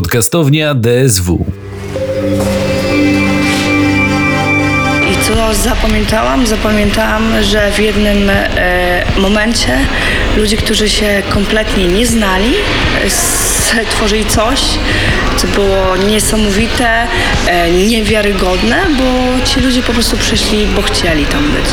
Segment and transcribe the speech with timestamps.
[0.00, 1.44] Podcastownia DSW.
[5.30, 6.46] Co zapamiętałam?
[6.46, 9.78] Zapamiętałam, że w jednym e, momencie
[10.36, 12.54] ludzie, którzy się kompletnie nie znali,
[13.08, 14.60] stworzyli coś,
[15.36, 17.06] co było niesamowite,
[17.46, 19.04] e, niewiarygodne, bo
[19.46, 21.64] ci ludzie po prostu przyszli, bo chcieli tam być.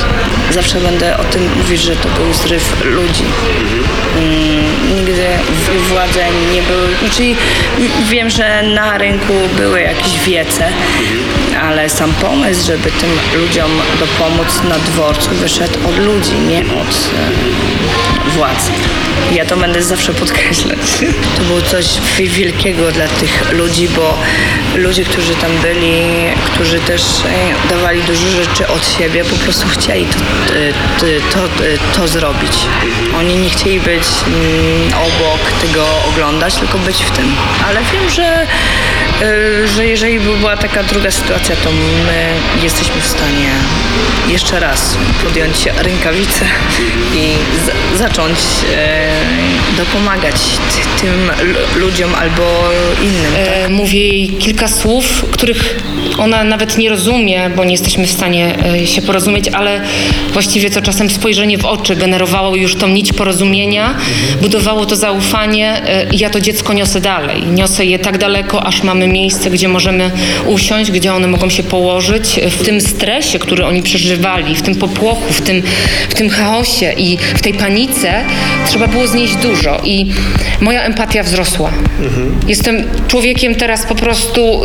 [0.51, 3.23] Zawsze będę o tym mówić, że to był zryw ludzi.
[4.17, 5.25] Mm, nigdy
[5.89, 7.23] władze nie były, znaczy
[8.09, 10.69] wiem, że na rynku były jakieś wiece,
[11.61, 13.46] ale sam pomysł, żeby tym ludziom
[13.99, 17.09] dopomóc na dworcu wyszedł od ludzi, nie od
[18.27, 18.71] e, władzy.
[19.31, 20.77] Ja to będę zawsze podkreślać.
[21.37, 21.85] To było coś
[22.17, 24.17] wi- wielkiego dla tych ludzi, bo
[24.75, 25.97] ludzie, którzy tam byli,
[26.53, 30.17] którzy też e, dawali dużo rzeczy od siebie, po prostu chcieli to,
[30.55, 32.51] e, to, to, to zrobić.
[33.19, 37.35] Oni nie chcieli być mm, obok tego oglądać, tylko być w tym.
[37.67, 38.47] Ale wiem, że,
[39.21, 44.06] e, że jeżeli by była taka druga sytuacja, to my jesteśmy w stanie Romeo.
[44.37, 46.45] Jeszcze raz podjąć rękawice
[47.15, 47.27] i
[47.97, 48.37] zacząć
[48.75, 49.07] e,
[49.77, 52.69] dopomagać ty- tym lu- ludziom albo
[53.03, 53.31] innym.
[53.45, 53.65] Tak?
[53.65, 55.79] E, Mówię jej kilka słów, których
[56.17, 59.81] ona nawet nie rozumie, bo nie jesteśmy w stanie e, się porozumieć, ale
[60.33, 63.95] właściwie to czasem spojrzenie w oczy generowało już tą nić porozumienia,
[64.41, 67.43] budowało to zaufanie e, i ja to dziecko niosę dalej.
[67.47, 70.11] Niosę je tak daleko, aż mamy miejsce, gdzie możemy
[70.45, 72.37] usiąść, gdzie one mogą się położyć.
[72.39, 73.83] E, W tym stresie, który oni
[74.27, 75.61] przeżywali, w tym popłochu, w tym,
[76.09, 78.23] w tym chaosie i w tej panice
[78.67, 80.13] trzeba było znieść dużo i
[80.61, 81.71] moja empatia wzrosła.
[82.47, 84.61] Jestem człowiekiem teraz po prostu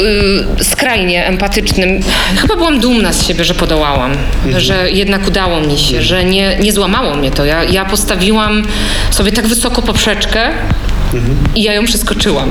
[0.60, 2.00] y, skrajnie empatycznym.
[2.36, 4.12] Chyba byłam dumna z siebie, że podołałam,
[4.56, 7.44] że jednak udało mi się, że nie, nie złamało mnie to.
[7.44, 8.62] Ja, ja postawiłam
[9.10, 10.50] sobie tak wysoko poprzeczkę
[11.54, 12.48] i ja ją przeskoczyłam.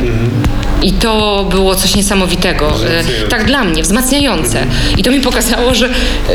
[0.83, 2.73] I to było coś niesamowitego.
[3.29, 4.65] Tak dla mnie, wzmacniające.
[4.97, 5.89] I to mi pokazało, że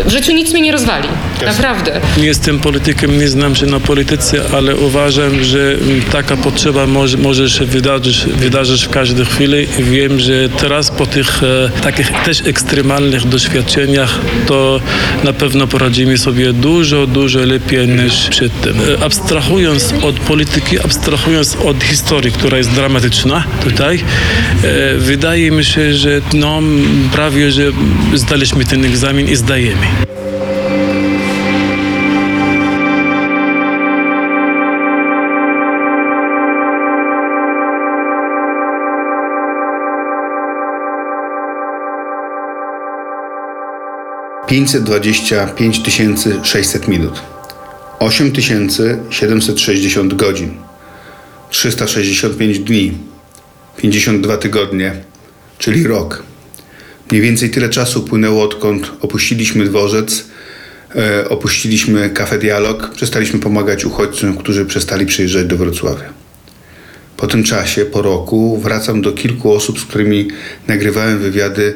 [0.04, 1.08] w życiu nic mnie nie rozwali.
[1.46, 2.00] Naprawdę.
[2.18, 5.76] Nie jestem politykiem, nie znam się na polityce, ale uważam, że
[6.12, 9.66] taka potrzeba może, może się wydarzyć, wydarzyć w każdej chwili.
[9.78, 14.80] I Wiem, że teraz po tych e, takich też ekstremalnych doświadczeniach to
[15.24, 18.76] na pewno poradzimy sobie dużo, dużo lepiej niż przed tym.
[19.00, 24.02] E, Abstrahując od polityki, abstrahując od historii, która jest dramatyczna tutaj, e,
[24.98, 26.62] wydaje mi się, że no,
[27.12, 27.62] prawie, że
[28.14, 29.86] zdaliśmy ten egzamin i zdajemy.
[44.46, 44.84] pięćset
[46.42, 47.22] 600 minut,
[47.98, 50.54] 8760 godzin,
[51.50, 52.92] 365 dni,
[53.76, 54.92] 52 tygodnie,
[55.58, 56.22] czyli rok.
[57.10, 60.24] Mniej więcej tyle czasu płynęło odkąd opuściliśmy dworzec,
[60.96, 66.12] e, opuściliśmy Cafe Dialog, przestaliśmy pomagać uchodźcom, którzy przestali przyjeżdżać do Wrocławia.
[67.16, 70.28] Po tym czasie, po roku, wracam do kilku osób, z którymi
[70.66, 71.74] nagrywałem wywiady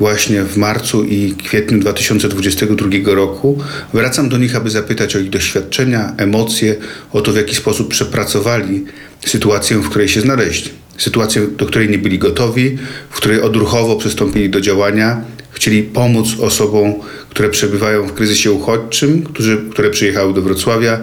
[0.00, 3.58] właśnie w marcu i kwietniu 2022 roku.
[3.94, 6.76] Wracam do nich, aby zapytać o ich doświadczenia, emocje,
[7.12, 8.84] o to, w jaki sposób przepracowali
[9.26, 10.70] sytuację, w której się znaleźli.
[10.98, 12.78] Sytuację, do której nie byli gotowi,
[13.10, 16.94] w której odruchowo przystąpili do działania, chcieli pomóc osobom,
[17.30, 21.00] które przebywają w kryzysie uchodźczym, którzy, które przyjechały do Wrocławia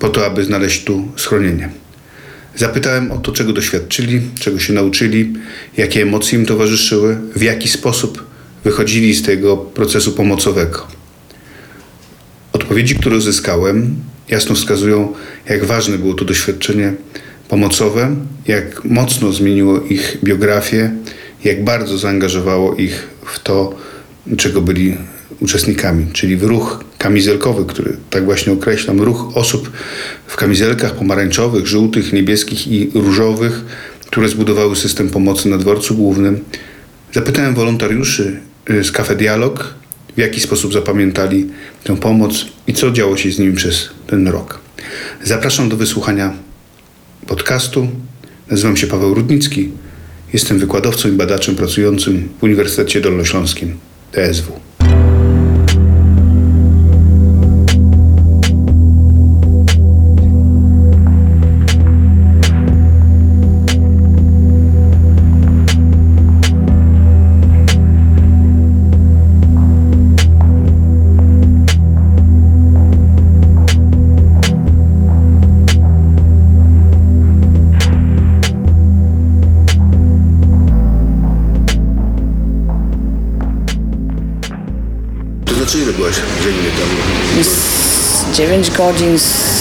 [0.00, 1.79] po to, aby znaleźć tu schronienie.
[2.56, 5.32] Zapytałem o to, czego doświadczyli, czego się nauczyli,
[5.76, 8.24] jakie emocje im towarzyszyły, w jaki sposób
[8.64, 10.86] wychodzili z tego procesu pomocowego.
[12.52, 13.96] Odpowiedzi, które uzyskałem,
[14.28, 15.12] jasno wskazują,
[15.48, 16.94] jak ważne było to doświadczenie
[17.48, 18.16] pomocowe,
[18.46, 20.90] jak mocno zmieniło ich biografię,
[21.44, 23.74] jak bardzo zaangażowało ich w to,
[24.36, 24.96] czego byli
[25.40, 29.70] uczestnikami, czyli ruch kamizelkowy, który tak właśnie określam, ruch osób
[30.26, 33.64] w kamizelkach pomarańczowych, żółtych, niebieskich i różowych,
[34.06, 36.44] które zbudowały system pomocy na dworcu głównym.
[37.12, 38.40] Zapytałem wolontariuszy
[38.70, 39.74] y, z Cafe Dialog,
[40.16, 41.46] w jaki sposób zapamiętali
[41.84, 44.60] tę pomoc i co działo się z nimi przez ten rok.
[45.24, 46.34] Zapraszam do wysłuchania
[47.26, 47.88] podcastu.
[48.50, 49.70] Nazywam się Paweł Rudnicki.
[50.32, 53.78] Jestem wykładowcą i badaczem pracującym w Uniwersytecie Dolnośląskim
[54.12, 54.69] DSW.
[88.80, 89.60] Godzin, z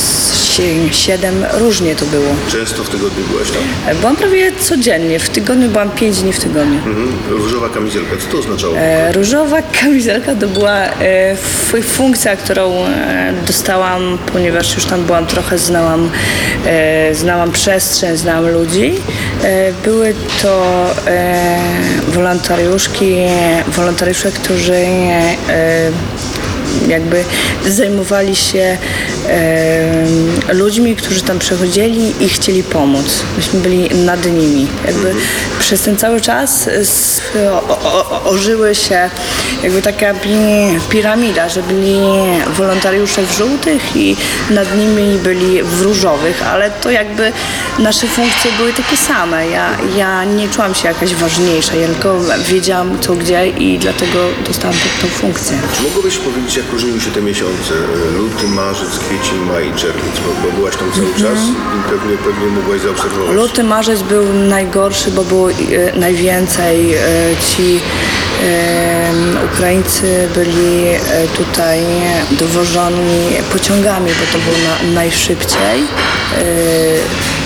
[0.91, 2.35] 7, różnie to było.
[2.51, 3.95] Często w tygodniu byłaś tam?
[3.99, 6.77] Byłam prawie codziennie, w tygodniu byłam 5 dni w tygodniu.
[6.77, 7.13] Mhm.
[7.29, 8.77] Różowa kamizelka, co to oznaczało?
[8.77, 11.35] E, Różowa kamizelka to była e,
[11.83, 16.09] funkcja, którą e, dostałam, ponieważ już tam byłam trochę, znałam,
[16.65, 18.93] e, znałam przestrzeń, znałam ludzi.
[19.43, 21.59] E, Były to e,
[22.07, 23.15] wolontariuszki,
[23.67, 25.91] wolontariusze, którzy e,
[26.87, 27.23] jakby
[27.67, 28.77] zajmowali się
[29.29, 33.05] e, ludźmi, którzy tam przychodzili i chcieli pomóc.
[33.37, 34.67] Myśmy byli nad nimi.
[34.87, 35.13] Jakby
[35.59, 37.21] przez ten cały czas s-
[37.51, 39.09] o, o, ożyły się
[39.63, 41.99] jakby taka pi- piramida, że byli
[42.57, 44.15] wolontariusze w żółtych i
[44.49, 47.31] nad nimi byli w różowych, ale to jakby
[47.79, 49.47] nasze funkcje były takie same.
[49.47, 52.19] Ja, ja nie czułam się jakaś ważniejsza, ja tylko
[52.49, 55.57] wiedziałam co gdzie i dlatego dostałam tą funkcję.
[55.77, 57.73] Czy mogłabyś powiedzieć, jak różniły się te miesiące?
[58.17, 62.47] Luty, marzec, kwiecień, maj i czerwiec, bo, bo byłaś tam cały czas i pewnie, pewnie
[62.47, 63.35] mogłaś zaobserwować.
[63.35, 65.55] Luty, marzec był najgorszy, bo było e,
[65.99, 66.93] najwięcej.
[66.93, 66.99] E,
[67.49, 67.79] ci
[68.43, 69.11] e,
[69.53, 70.99] Ukraińcy byli e,
[71.37, 71.79] tutaj
[72.31, 75.79] dowożoni pociągami, bo to było na, najszybciej.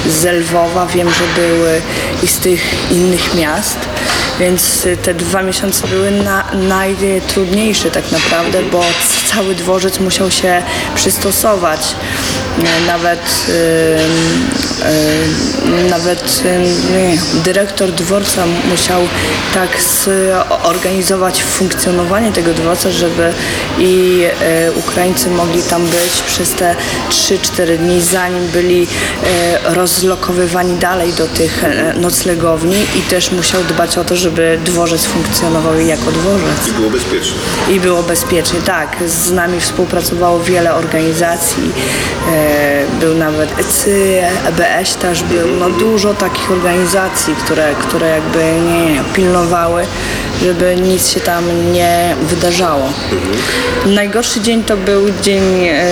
[0.08, 1.82] E, z Lwowa wiem, że były
[2.24, 3.78] i z tych innych miast.
[4.40, 8.84] Więc e, te dwa miesiące były na, najtrudniejsze tak naprawdę, bo
[9.26, 10.64] cały dworzec musiał się
[10.96, 11.96] przystosować.
[12.88, 13.48] Nawet,
[15.90, 16.44] nawet
[17.44, 19.02] dyrektor dworca musiał
[19.54, 23.34] tak zorganizować funkcjonowanie tego dworca, żeby
[23.80, 26.76] i e, Ukraińcy mogli tam być przez te
[27.10, 28.88] 3-4 dni, zanim byli
[29.24, 35.06] e, rozlokowywani dalej do tych e, noclegowni i też musiał dbać o to, żeby dworzec
[35.06, 36.68] funkcjonował jako dworzec.
[36.70, 37.38] I było bezpiecznie.
[37.70, 38.98] I było bezpiecznie, tak.
[39.06, 41.72] Z nami współpracowało wiele organizacji.
[42.32, 45.48] E, był nawet ECY, EBS też był.
[45.60, 49.86] No dużo takich organizacji, które, które jakby nie pilnowały,
[50.44, 52.90] żeby nic się tam nie wydarzało.
[53.86, 55.86] Najgorszy dzień to był dzień e,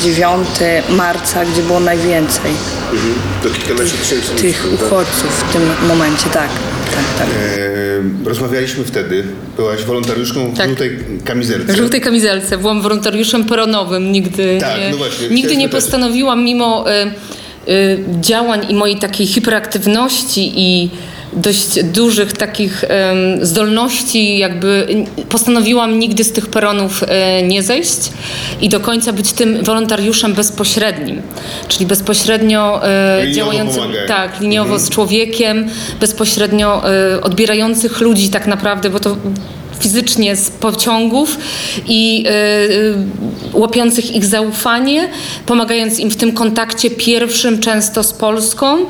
[0.00, 0.48] 9
[0.88, 2.52] marca, gdzie było najwięcej
[2.92, 3.14] Mhm.
[3.42, 4.86] To kilkanaście tysięcy tych prawda?
[4.86, 6.48] uchodźców w tym momencie, tak.
[6.94, 7.28] Tak, tak.
[7.28, 9.24] E, rozmawialiśmy wtedy,
[9.56, 10.68] byłaś wolontariuszką w Tak.
[10.68, 11.72] żółtej kamizelce.
[11.72, 12.58] W żółtej kamizelce.
[12.58, 14.12] Byłam wolontariuszem peronowym.
[14.12, 19.26] Nigdy Tak, nie, no właśnie, nigdy nie postanowiłam, mimo y, y, działań i mojej takiej
[19.26, 20.90] hiperaktywności i
[21.32, 22.84] dość dużych takich
[23.40, 24.86] zdolności, jakby
[25.28, 27.06] postanowiłam nigdy z tych peronów y,
[27.42, 27.98] nie zejść
[28.60, 31.22] i do końca być tym wolontariuszem bezpośrednim,
[31.68, 32.80] czyli bezpośrednio
[33.20, 34.08] Liniowo działającym pomagając.
[34.08, 35.68] tak, liniowo z człowiekiem,
[36.00, 36.82] bezpośrednio
[37.16, 39.16] y, odbierających ludzi tak naprawdę, bo to
[39.80, 41.38] fizycznie z pociągów
[41.86, 42.94] i y, y,
[43.52, 45.08] łapiących ich zaufanie,
[45.46, 48.78] pomagając im w tym kontakcie pierwszym często z Polską.
[48.78, 48.84] Y,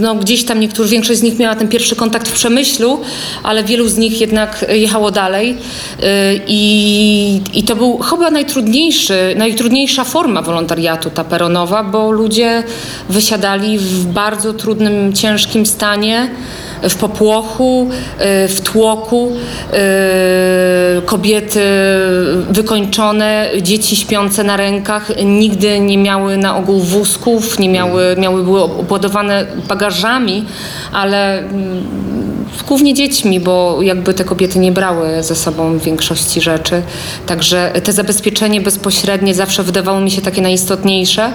[0.00, 3.00] no, gdzieś tam niektórzy, większość z nich miała ten pierwszy kontakt w Przemyślu,
[3.42, 5.50] ale wielu z nich jednak jechało dalej.
[5.50, 6.04] Y,
[6.46, 12.62] i, i to był chyba najtrudniejszy, najtrudniejsza forma wolontariatu, ta peronowa, bo ludzie
[13.08, 16.30] wysiadali w bardzo trudnym, ciężkim stanie,
[16.82, 17.88] w popłochu,
[18.44, 19.32] y, w tłoku,
[20.98, 21.60] y, kobiety
[22.50, 28.62] wykończone, dzieci śpiące na rękach, nigdy nie miały na ogół wózków, nie miały, miały były
[28.62, 30.44] obładowane bagażami,
[30.92, 31.84] ale mm,
[32.68, 36.82] głównie dziećmi, bo jakby te kobiety nie brały ze sobą większości rzeczy.
[37.26, 41.32] Także te zabezpieczenie bezpośrednie zawsze wydawało mi się takie najistotniejsze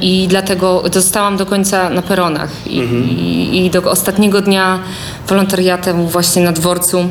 [0.00, 2.50] i dlatego zostałam do końca na peronach.
[2.66, 4.78] I, i, i do ostatniego dnia
[5.28, 7.06] wolontariatem właśnie na dworcu y,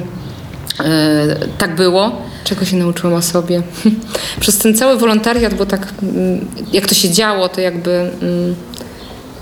[1.58, 2.12] tak było.
[2.44, 3.62] Czego się nauczyłam o sobie?
[4.40, 8.56] Przez ten cały wolontariat, bo tak mm, jak to się działo, to jakby mm,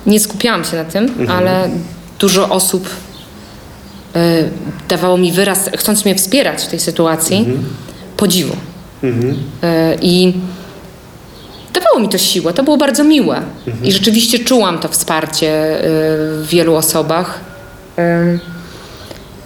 [0.05, 1.69] nie skupiałam się na tym, ale
[2.19, 2.89] dużo osób
[4.15, 4.49] y,
[4.89, 7.45] dawało mi wyraz, chcąc mnie wspierać w tej sytuacji,
[8.17, 8.55] podziwu.
[9.03, 10.33] Y, I
[11.79, 13.41] dawało mi to siłę, to było bardzo miłe.
[13.83, 15.87] I rzeczywiście czułam to wsparcie y,
[16.43, 17.39] w wielu osobach.
[17.99, 18.39] Y,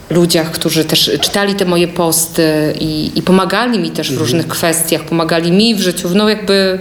[0.10, 5.04] ludziach, którzy też czytali te moje posty i, i pomagali mi też w różnych kwestiach,
[5.04, 6.10] pomagali mi w życiu.
[6.16, 6.80] No jakby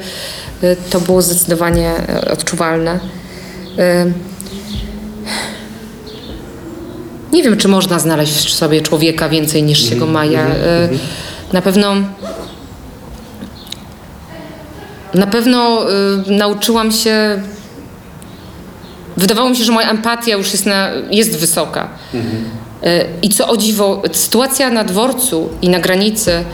[0.62, 1.92] y, to było zdecydowanie
[2.32, 3.00] odczuwalne.
[7.32, 10.25] Nie wiem, czy można znaleźć w sobie człowieka więcej niż się go ma.
[10.25, 10.52] Ja, y,
[11.52, 11.94] na pewno
[15.14, 15.90] na pewno
[16.28, 17.42] y, nauczyłam się
[19.16, 21.88] wydawało mi się, że moja empatia już jest, na, jest wysoka.
[22.14, 26.45] Y, I co o dziwo, sytuacja na dworcu i na granicy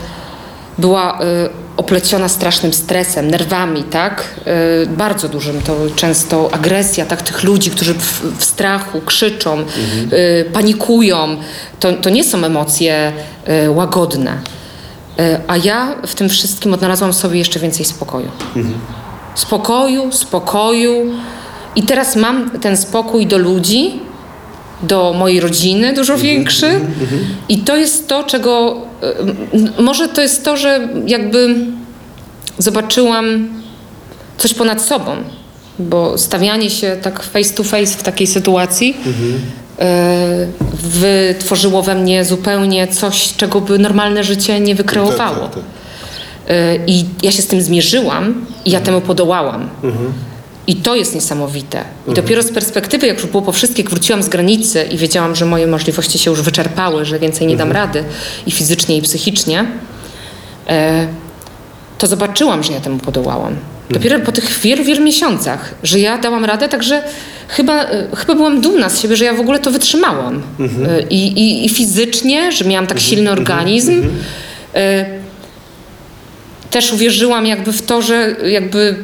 [0.77, 1.25] była y,
[1.77, 4.23] opleciona strasznym stresem, nerwami, tak?
[4.83, 7.21] Y, bardzo dużym, to często agresja, tak?
[7.21, 9.59] Tych ludzi, którzy w, w strachu krzyczą,
[10.13, 11.37] y, panikują.
[11.79, 13.13] To, to nie są emocje
[13.65, 14.37] y, łagodne.
[15.19, 18.27] Y, a ja w tym wszystkim odnalazłam sobie jeszcze więcej spokoju.
[19.35, 21.05] Spokoju, spokoju.
[21.75, 23.99] I teraz mam ten spokój do ludzi,
[24.83, 26.79] do mojej rodziny dużo większy.
[27.49, 28.75] I to jest to, czego.
[29.53, 31.55] m, Może to jest to, że jakby
[32.57, 33.47] zobaczyłam
[34.37, 35.11] coś ponad sobą,
[35.79, 39.39] bo stawianie się tak face to face w takiej sytuacji y,
[40.73, 45.47] wytworzyło we mnie zupełnie coś, czego by normalne życie nie wykreowało.
[45.47, 45.63] Tak, tak,
[46.49, 49.69] Y, I ja się z tym zmierzyłam i ja temu podołałam.
[50.67, 51.83] I to jest niesamowite.
[52.07, 55.45] I dopiero z perspektywy, jak już było po wszystkich, wróciłam z granicy i wiedziałam, że
[55.45, 58.03] moje możliwości się już wyczerpały, że więcej nie dam rady
[58.45, 59.65] i fizycznie, i psychicznie,
[60.67, 61.07] e,
[61.97, 63.55] to zobaczyłam, że ja temu podołałam.
[63.89, 67.03] Dopiero po tych wielu, wielu miesiącach, że ja dałam radę, także
[67.47, 70.41] chyba, e, chyba byłam dumna z siebie, że ja w ogóle to wytrzymałam.
[70.59, 74.03] E, I, i, I fizycznie, że miałam tak silny organizm.
[74.75, 75.05] E,
[76.69, 78.95] też uwierzyłam jakby w to, że jakby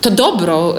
[0.00, 0.74] to dobro,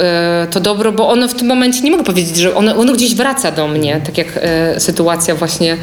[0.52, 3.52] to dobro, bo ono w tym momencie, nie mogę powiedzieć, że ono, ono gdzieś wraca
[3.52, 4.40] do mnie, tak jak
[4.78, 5.78] sytuacja właśnie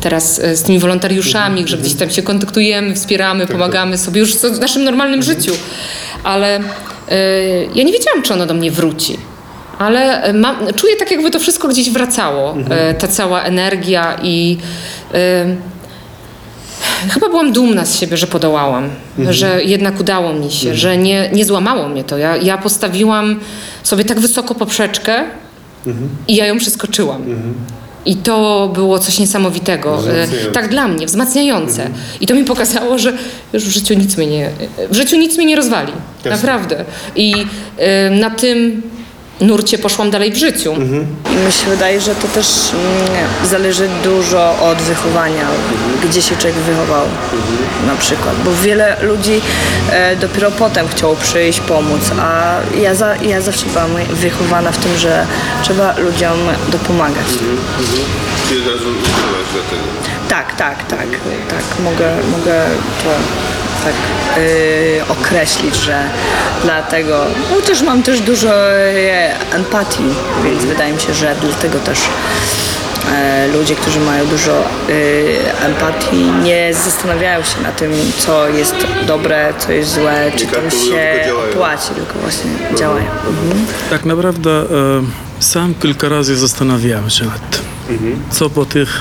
[0.00, 4.60] teraz e, z tymi wolontariuszami, że gdzieś tam się kontaktujemy, wspieramy, pomagamy sobie już w
[4.60, 5.52] naszym normalnym życiu,
[6.24, 6.62] ale e,
[7.74, 9.16] ja nie wiedziałam, czy ono do mnie wróci.
[9.78, 14.58] Ale e, mam, czuję tak, jakby to wszystko gdzieś wracało, e, ta cała energia i
[15.14, 15.56] e,
[17.10, 18.90] Chyba byłam dumna z siebie, że podołałam,
[19.30, 22.18] że jednak udało mi się, że nie, nie złamało mnie to.
[22.18, 23.40] Ja, ja postawiłam
[23.82, 25.24] sobie tak wysoko poprzeczkę
[26.28, 27.22] i ja ją przeskoczyłam.
[28.06, 30.02] I to było coś niesamowitego.
[30.48, 30.50] E.
[30.52, 31.90] Tak dla mnie, wzmacniające.
[32.20, 33.12] I to mi pokazało, że
[33.52, 34.50] już w życiu nic mnie nie,
[34.90, 35.92] w życiu nic mnie nie rozwali.
[36.24, 36.84] Naprawdę.
[37.16, 37.34] I
[37.78, 38.82] e, na tym
[39.40, 40.74] nurcie poszłam dalej w życiu.
[41.32, 45.46] I mi się wydaje, że to też mm, zależy dużo od wychowania,
[46.04, 47.06] gdzie się człowiek wychował
[47.86, 48.34] na przykład.
[48.44, 49.40] Bo wiele ludzi
[49.90, 54.96] e, dopiero potem chciało przyjść, pomóc, a ja, za, ja zawsze byłam wychowana w tym,
[54.96, 55.26] że
[55.62, 57.26] trzeba ludziom dopomagać.
[58.48, 59.82] Czyli od razu ukryłaś dlatego.
[60.28, 61.08] Tak, tak, tak,
[61.50, 62.64] tak, mogę, mogę
[63.04, 63.10] to
[63.84, 63.94] tak
[64.36, 66.02] yy, określić, że
[66.64, 70.04] dlatego, no też mam też dużo e, empatii,
[70.44, 71.98] więc wydaje mi się, że dlatego też
[73.12, 78.74] e, ludzie, którzy mają dużo e, empatii, nie zastanawiają się na tym, co jest
[79.06, 83.06] dobre, co jest złe, czy tam kalkulują, się opłaci, tylko właśnie działają.
[83.06, 83.66] Mhm.
[83.90, 84.64] Tak naprawdę e,
[85.38, 87.64] sam kilka razy zastanawiałem się nad tym,
[88.30, 89.00] co po tych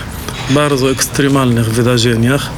[0.50, 2.50] bardzo ekstremalnych wydarzeniach,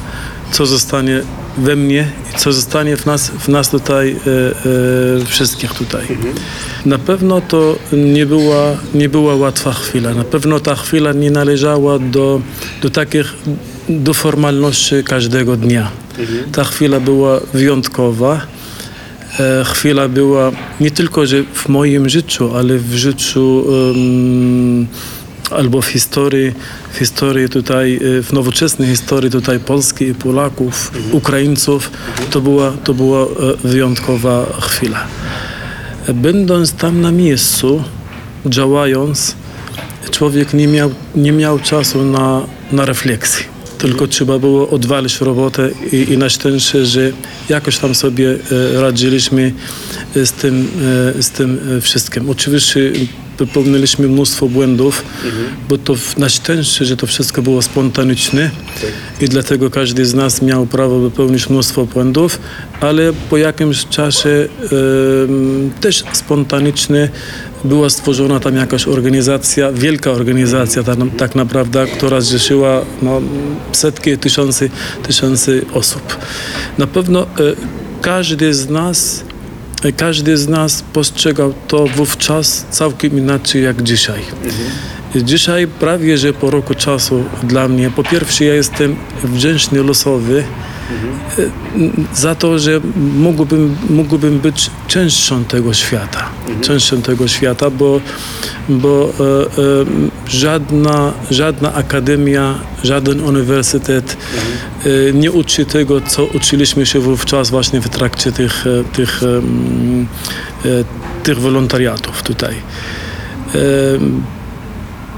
[0.52, 1.22] co zostanie
[1.58, 4.14] we mnie co zostanie w nas, w nas tutaj, e,
[5.22, 6.06] e, wszystkich tutaj.
[6.86, 10.14] Na pewno to nie była, nie była łatwa chwila.
[10.14, 12.40] Na pewno ta chwila nie należała do,
[12.82, 13.34] do takich,
[13.88, 15.90] do formalności każdego dnia.
[16.52, 18.40] Ta chwila była wyjątkowa
[19.40, 24.86] e, chwila była nie tylko, że w moim życiu, ale w życiu em,
[25.54, 26.52] albo w historii,
[26.92, 31.90] w historii tutaj, e, w nowoczesnej historii tutaj Polski i Polaków, Ukraińców,
[32.30, 33.26] to była, to była e,
[33.64, 35.06] wyjątkowa chwila.
[36.14, 37.84] Będąc tam na miejscu,
[38.46, 39.36] działając,
[40.10, 42.42] człowiek nie miał, nie miał czasu na,
[42.72, 43.44] na refleksję.
[43.78, 47.12] Tylko trzeba było odwalić robotę i, i na szczęście, że
[47.48, 49.52] jakoś tam sobie e, radziliśmy
[50.16, 50.68] e, z tym,
[51.20, 52.30] z tym wszystkim.
[52.30, 52.92] Oczywiście
[53.38, 55.04] popełniliśmy mnóstwo błędów,
[55.68, 58.50] bo to na szczęście, że to wszystko było spontaniczne
[59.20, 62.38] i dlatego każdy z nas miał prawo popełnić mnóstwo błędów,
[62.80, 67.08] ale po jakimś czasie em, też spontanicznie
[67.64, 73.20] była stworzona tam jakaś organizacja, wielka organizacja tak, tak naprawdę, która zrzeszyła no,
[73.72, 74.68] setki, tysiące,
[75.02, 76.16] tysiące osób.
[76.78, 77.26] Na pewno e,
[78.02, 79.31] każdy z nas e,
[79.96, 84.22] każdy z nas postrzegał to wówczas całkiem inaczej jak dzisiaj.
[85.16, 90.44] Dzisiaj prawie, że po roku czasu dla mnie, po pierwsze ja jestem wdzięczny losowy
[91.38, 91.42] e,
[92.14, 96.28] za to, że mógłbym, mógłbym być częścią tego świata.
[96.60, 98.00] Częścią tego świata, bo,
[98.68, 99.84] bo e, e,
[100.28, 104.16] żadna, żadna akademia, żaden uniwersytet
[104.84, 110.84] e, nie uczy tego, co uczyliśmy się wówczas właśnie w trakcie tych, e, tych, e,
[111.22, 112.54] tych wolontariatów tutaj.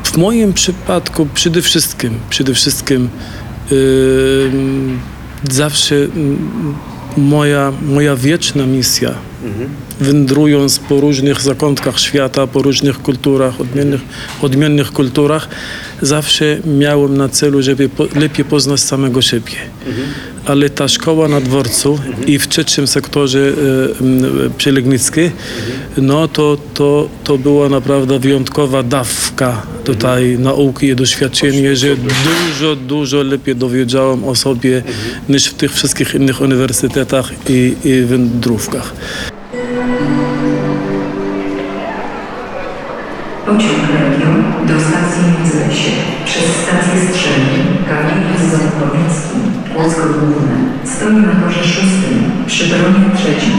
[0.05, 3.09] W moim przypadku przede wszystkim, przede wszystkim
[5.51, 5.95] zawsze
[7.17, 9.15] moja, moja wieczna misja,
[10.01, 14.01] wędrując po różnych zakątkach świata, po różnych kulturach, odmiennych,
[14.43, 15.49] odmiennych kulturach,
[16.03, 19.53] zawsze miałem na celu, żeby po, lepiej poznać samego siebie.
[20.45, 23.53] Ale ta szkoła na dworcu i w trzecim sektorze e,
[24.01, 25.31] m, przy Legnickiej,
[25.97, 33.23] no to, to, to była naprawdę wyjątkowa dawka tutaj nauki i doświadczenie, że dużo, dużo
[33.23, 34.83] lepiej dowiedziałem o sobie
[35.29, 38.95] niż w tych wszystkich innych uniwersytetach i, i wędrówkach.
[43.47, 44.37] Pociąg Region
[44.69, 45.91] do stacji Międzylesie
[46.29, 49.39] przez stację Strzelin, Kamieniec Ząbkowicki,
[49.73, 50.57] Płocko Główne.
[50.93, 52.17] Stoi na torze szóstym
[52.51, 53.59] przy peronie trzecim.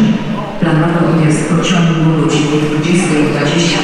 [0.59, 3.77] Planowy odjazd pociągu o godzinie 20.20.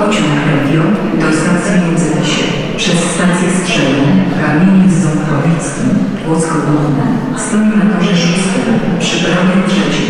[0.00, 2.44] Pociąg Region do stacji Międzylesie
[2.80, 4.08] przez stację Strzelin,
[4.40, 5.86] Kamieniec Ząbkowicki,
[6.24, 7.06] Płocko Główne.
[7.44, 8.66] Stoi na torze szóstym
[9.02, 10.08] przy peronie trzecim.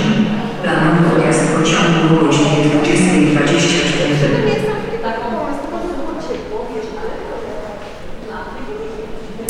[0.63, 3.89] Planowy odjazd pociągu o godzinie 20.24.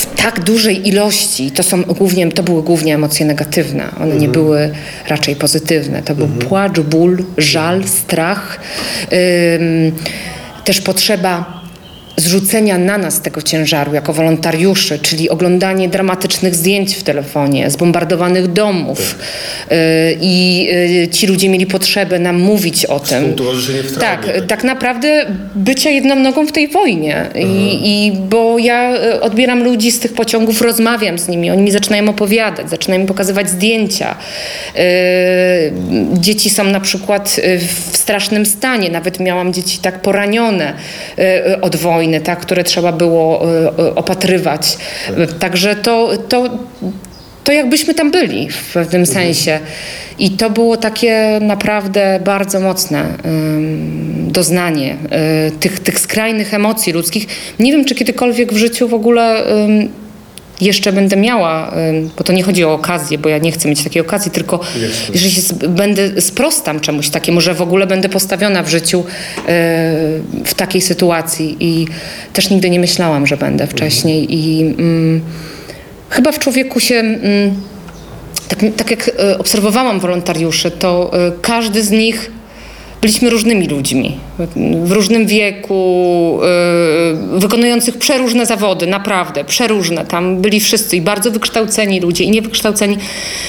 [0.09, 4.71] w tak dużej ilości, to są głównie, to były głównie emocje negatywne, one nie były
[5.09, 6.03] raczej pozytywne.
[6.03, 8.61] To był płacz, ból, żal, strach,
[9.61, 9.93] ym,
[10.65, 11.58] też potrzeba
[12.21, 19.19] zrzucenia na nas tego ciężaru jako wolontariuszy, czyli oglądanie dramatycznych zdjęć w telefonie, zbombardowanych domów.
[19.73, 19.75] Y,
[20.21, 20.69] I
[21.05, 23.25] y, ci ludzie mieli potrzebę nam mówić o tym.
[23.25, 23.37] W
[24.01, 24.47] Tak, tak.
[24.47, 27.27] tak naprawdę bycia jedną nogą w tej wojnie.
[27.35, 31.71] I, I bo ja e, odbieram ludzi z tych pociągów, rozmawiam z nimi, oni mi
[31.71, 34.17] zaczynają opowiadać, zaczynają mi pokazywać zdjęcia.
[36.13, 37.41] Dzieci są na przykład
[37.91, 40.73] w strasznym stanie, nawet miałam dzieci tak poranione
[41.61, 44.79] od wojny, tak, które trzeba było e, e, opatrywać.
[45.17, 46.59] E, Także to, to,
[47.45, 49.61] to jakbyśmy tam byli w pewnym sensie.
[50.19, 54.97] I to było takie naprawdę bardzo mocne ym, doznanie
[55.49, 57.27] y, tych, tych skrajnych emocji ludzkich.
[57.59, 59.89] Nie wiem, czy kiedykolwiek w życiu w ogóle ym,
[60.61, 61.73] jeszcze będę miała,
[62.19, 64.61] bo to nie chodzi o okazję, bo ja nie chcę mieć takiej okazji, tylko
[65.15, 69.05] jeżeli się będę sprostam czemuś takiemu, że w ogóle będę postawiona w życiu y,
[70.45, 71.87] w takiej sytuacji i
[72.33, 75.21] też nigdy nie myślałam, że będę wcześniej i mm,
[76.11, 77.55] chyba w człowieku się mm,
[78.49, 82.31] tak, tak jak e, obserwowałam wolontariuszy, to e, każdy z nich
[83.01, 84.17] byliśmy różnymi ludźmi,
[84.85, 90.07] w różnym wieku, e, wykonujących przeróżne zawody, naprawdę, przeróżne.
[90.07, 92.99] Tam byli wszyscy i bardzo wykształceni ludzie i niewykształceni.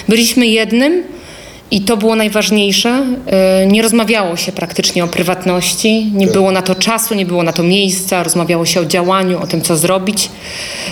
[0.08, 1.04] Byliśmy jednym
[1.72, 3.04] i to było najważniejsze.
[3.28, 7.54] E, Nie rozmawiało się praktycznie o prywatności, nie było na to czasu, nie było na
[7.54, 10.30] to miejsca, rozmawiało się o działaniu, o tym, co zrobić.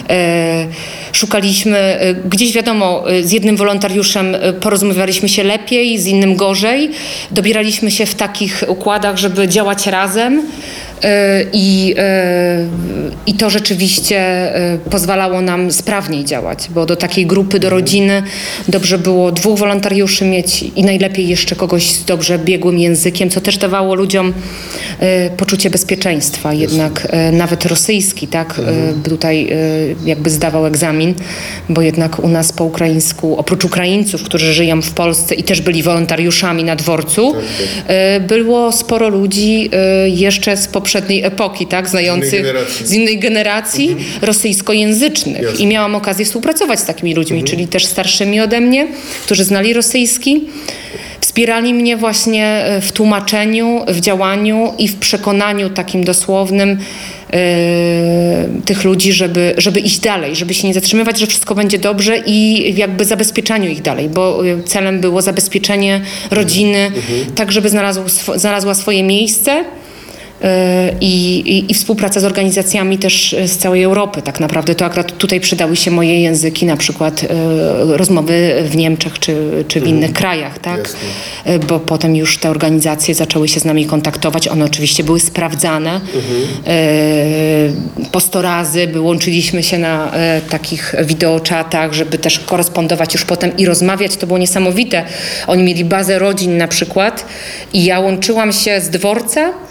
[0.09, 0.67] E,
[1.11, 6.89] Szukaliśmy, e, gdzieś wiadomo, z jednym wolontariuszem porozumiewaliśmy się lepiej, z innym gorzej.
[7.31, 10.41] Dobieraliśmy się w takich układach, żeby działać razem.
[11.03, 12.65] E, I, e,
[13.25, 18.23] I to rzeczywiście e, pozwalało nam sprawniej działać, bo do takiej grupy, do rodziny
[18.67, 23.57] dobrze było dwóch wolontariuszy mieć i najlepiej jeszcze kogoś z dobrze biegłym językiem, co też
[23.57, 24.33] dawało ludziom
[25.37, 26.53] poczucie bezpieczeństwa.
[26.53, 29.49] Jednak nawet rosyjski, tak, e, tutaj
[30.05, 31.13] jakby zdawał egzamin,
[31.69, 35.83] bo jednak u nas po ukraińsku, oprócz Ukraińców, którzy żyją w Polsce i też byli
[35.83, 37.35] wolontariuszami na dworcu,
[37.87, 39.69] e, było sporo ludzi
[40.05, 42.87] jeszcze z poprzedniej epoki, tak, znających generacji.
[42.87, 45.41] z innej generacji rosyjskojęzycznych.
[45.41, 45.63] Jasne.
[45.63, 48.87] I miałam okazję współpracować z takimi ludźmi, czyli też starszymi ode mnie,
[49.23, 50.41] którzy znali rosyjski.
[51.21, 56.77] Wspierali mnie właśnie e, w tłumaczeniu, w działaniu i w przekonaniu takim dosłownym e,
[58.65, 62.73] tych ludzi, żeby, żeby iść dalej, żeby się nie zatrzymywać, że wszystko będzie dobrze i
[62.77, 66.91] jakby zabezpieczaniu ich dalej, bo e, celem było zabezpieczenie rodziny,
[67.35, 68.01] tak żeby znalazł,
[68.35, 69.65] znalazła swoje miejsce.
[70.43, 74.21] E, I, i, I współpraca z organizacjami też e, z całej Europy.
[74.21, 77.27] Tak naprawdę to akurat tutaj przydały się moje języki, na przykład e,
[77.97, 80.77] rozmowy w Niemczech czy, czy w innych krajach, tak?
[80.77, 81.59] Jasne.
[81.67, 84.47] Bo potem już te organizacje zaczęły się z nami kontaktować.
[84.47, 86.01] One oczywiście były sprawdzane
[86.67, 86.79] e,
[88.11, 90.11] po sto razy, by łączyliśmy się na
[90.49, 94.17] takich wideoczatach, żeby też korespondować już potem i rozmawiać.
[94.17, 95.03] To było niesamowite.
[95.47, 97.25] Oni mieli bazę rodzin na przykład
[97.73, 99.66] i ja łączyłam się z dworca.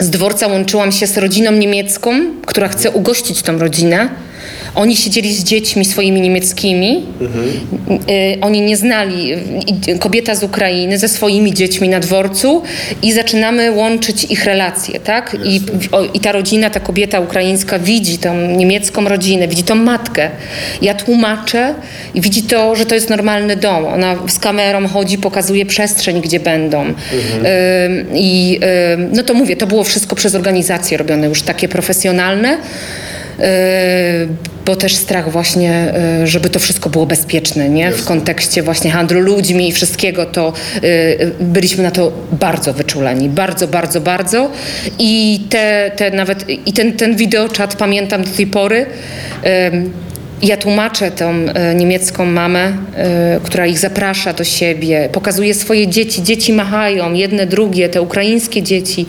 [0.00, 2.10] Z dworca łączyłam się z rodziną niemiecką,
[2.46, 4.08] która chce ugościć tą rodzinę.
[4.74, 7.02] Oni siedzieli z dziećmi swoimi niemieckimi.
[8.10, 9.32] Y, Oni nie znali
[9.88, 12.62] y, kobieta z Ukrainy ze swoimi dziećmi na dworcu
[13.02, 15.36] i zaczynamy łączyć ich relacje, tak?
[15.44, 15.60] I,
[16.14, 20.30] I ta rodzina, ta kobieta ukraińska widzi tą niemiecką rodzinę, widzi tą matkę.
[20.82, 21.74] Ja tłumaczę
[22.14, 23.84] i widzi to, że to jest normalny dom.
[23.86, 26.84] Ona z kamerą chodzi, pokazuje przestrzeń, gdzie będą.
[26.84, 26.94] Ym,
[28.14, 28.60] I
[28.92, 32.58] ym, no to mówię, to było wszystko przez organizacje robione już takie profesjonalne.
[33.38, 33.44] Yy,
[34.66, 37.92] bo też strach właśnie, yy, żeby to wszystko było bezpieczne, nie?
[37.92, 43.28] W kontekście właśnie handlu ludźmi i wszystkiego, to yy, byliśmy na to bardzo wyczuleni.
[43.28, 44.50] Bardzo, bardzo, bardzo.
[44.98, 48.86] I te, te nawet, i ten, ten wideoczat pamiętam do tej pory.
[50.44, 56.22] Ja tłumaczę tą e, niemiecką mamę, e, która ich zaprasza do siebie, pokazuje swoje dzieci.
[56.22, 59.06] Dzieci machają, jedne, drugie, te ukraińskie dzieci.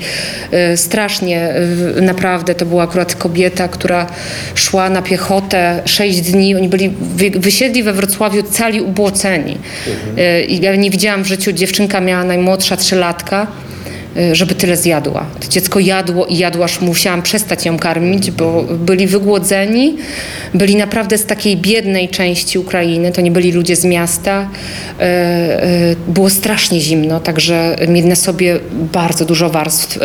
[0.52, 1.54] E, strasznie,
[2.02, 4.08] naprawdę, to była akurat kobieta, która
[4.56, 6.56] szła na piechotę sześć dni.
[6.56, 9.58] Oni byli, wy, wysiedli we Wrocławiu cali ubłoceni.
[10.48, 13.48] I ja nie widziałam w życiu, dziewczynka miała najmłodsza trzylatka
[14.32, 15.26] żeby tyle zjadła.
[15.40, 19.98] To dziecko jadło i jadło, aż musiałam przestać ją karmić, bo byli wygłodzeni,
[20.54, 24.42] byli naprawdę z takiej biednej części Ukrainy, to nie byli ludzie z miasta.
[24.42, 29.98] Y, y, Było strasznie zimno, także mieli na sobie bardzo dużo warstw.
[29.98, 30.02] Y,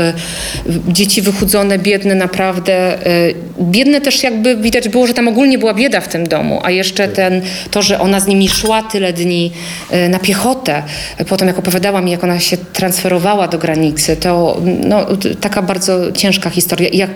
[0.88, 3.06] Dzieci wychudzone, biedne naprawdę.
[3.06, 6.70] y, Biedne też jakby widać było, że tam ogólnie była bieda w tym domu, a
[6.70, 9.52] jeszcze ten, to, że ona z nimi szła tyle dni
[9.92, 10.82] y, na piechotę,
[11.28, 15.06] potem jak opowiadała mi, jak ona się transferowała do granicy, to no,
[15.40, 16.88] taka bardzo ciężka historia.
[16.88, 17.10] I jak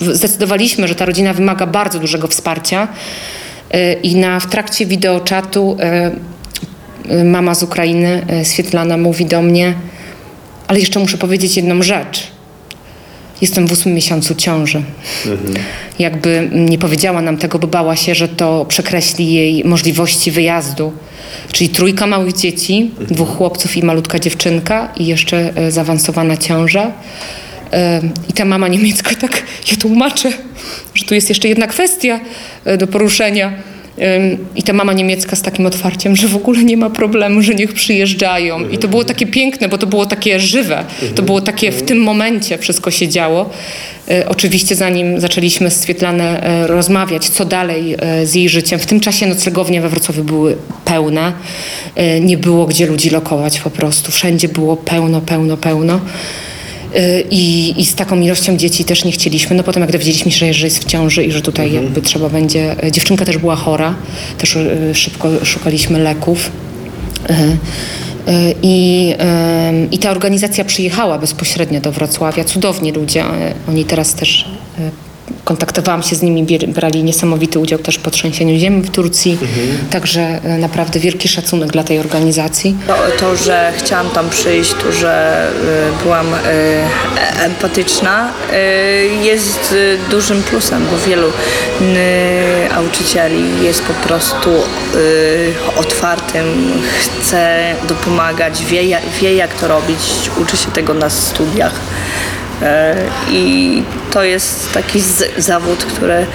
[0.00, 2.88] zdecydowaliśmy, że ta rodzina wymaga bardzo dużego wsparcia
[3.74, 5.76] y, i na, w trakcie wideoczatu
[7.08, 9.74] y, y, mama z Ukrainy, Swietlana, mówi do mnie,
[10.68, 12.35] ale jeszcze muszę powiedzieć jedną rzecz.
[13.40, 14.82] Jestem w ósmym miesiącu ciąży.
[15.98, 20.92] Jakby nie powiedziała nam tego, bo bała się, że to przekreśli jej możliwości wyjazdu.
[21.52, 26.92] Czyli trójka małych dzieci, dwóch chłopców i malutka dziewczynka i jeszcze e, zaawansowana ciąża.
[27.72, 30.32] E, I ta mama niemiecka tak, ja tłumaczę,
[30.94, 32.20] że tu jest jeszcze jedna kwestia
[32.64, 33.52] e, do poruszenia.
[34.56, 37.72] I ta mama niemiecka z takim otwarciem, że w ogóle nie ma problemu, że niech
[37.72, 38.68] przyjeżdżają.
[38.68, 40.84] I to było takie piękne, bo to było takie żywe.
[41.14, 43.50] To było takie w tym momencie wszystko się działo.
[44.10, 48.86] E, oczywiście zanim zaczęliśmy z Swietlanę e, rozmawiać, co dalej e, z jej życiem, w
[48.86, 51.32] tym czasie noclegownie we Wrocławiu były pełne.
[52.20, 54.12] Nie było gdzie ludzi lokować po prostu.
[54.12, 56.00] Wszędzie było pełno, pełno, pełno.
[56.96, 59.56] Y, I, I z taką ilością dzieci też nie chcieliśmy.
[59.56, 62.84] No potem jak dowiedzieliśmy się, że jest w ciąży i że tutaj jakby trzeba będzie...
[62.84, 63.94] y, Dziewczynka też była chora,
[64.38, 66.50] też y, szybko szukaliśmy leków.
[68.62, 69.14] I,
[69.90, 72.44] I ta organizacja przyjechała bezpośrednio do Wrocławia.
[72.44, 73.24] Cudowni ludzie.
[73.68, 74.44] Oni teraz też
[75.44, 79.38] kontaktowałam się z nimi, brali niesamowity udział też w trzęsieniu ziemi w Turcji.
[79.90, 82.76] Także y, naprawdę wielki szacunek dla tej organizacji.
[82.86, 85.46] To, to, że chciałam tam przyjść, to, że
[86.00, 89.74] y, byłam y, e- empatyczna, y, jest
[90.10, 91.28] dużym plusem, bo wielu
[92.70, 94.50] nauczycieli jest po prostu
[95.76, 98.82] otwartym, chce dopomagać, wie,
[99.20, 101.72] wie jak to robić, uczy się tego na studiach.
[102.62, 102.96] E,
[103.30, 105.02] I to jest taki
[105.38, 106.26] zawód, który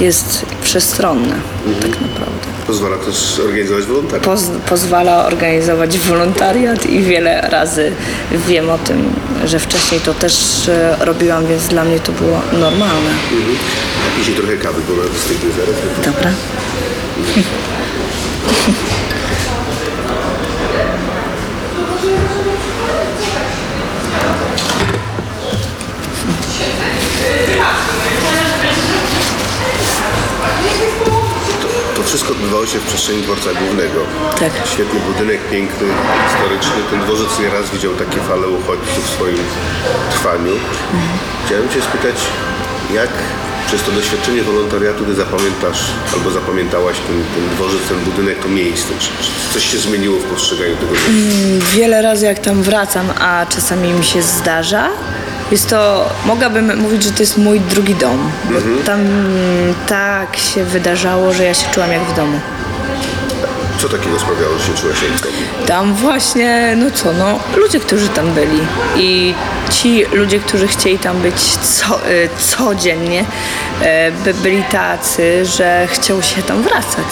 [0.00, 1.34] jest wszechstronny,
[1.80, 2.50] tak naprawdę.
[2.66, 4.24] Pozwala też organizować wolontariat.
[4.24, 7.92] Poz, pozwala organizować wolontariat i wiele razy
[8.48, 9.12] wiem o tym,
[9.44, 13.10] że wcześniej to też e, robiłam, więc dla mnie to było normalne.
[14.10, 15.76] Napij się trochę kawy, bo wystygnie zaraz.
[16.04, 16.30] Dobra.
[19.08, 19.09] To
[32.10, 34.00] wszystko odbywało się w przestrzeni dworca głównego.
[34.40, 34.52] Tak.
[34.66, 35.86] Świetny budynek, piękny,
[36.28, 36.82] historyczny.
[36.90, 39.38] Ten dworzec nieraz widział takie fale uchodźców w swoim
[40.10, 40.52] trwaniu.
[41.46, 42.16] Chciałem Cię spytać,
[42.94, 43.10] jak
[43.70, 45.78] przez to doświadczenie wolontariatu Ty zapamiętasz
[46.14, 48.88] albo zapamiętałaś ten, ten dworzec, ten budynek, to miejsce?
[48.98, 51.76] Czy, czy coś się zmieniło w postrzeganiu tego miejsca?
[51.76, 54.88] Wiele razy jak tam wracam, a czasami mi się zdarza,
[55.50, 59.00] jest to, mogłabym mówić, że to jest mój drugi dom, bo tam
[59.88, 62.40] tak się wydarzało, że ja się czułam jak w domu.
[63.82, 68.32] Co takiego sprawiało, że się czułaś jak Tam właśnie, no co, no ludzie, którzy tam
[68.32, 68.60] byli.
[68.96, 69.34] I
[69.70, 73.24] ci ludzie, którzy chcieli tam być co, y, codziennie,
[74.24, 77.06] by byli tacy, że chciał się tam wracać.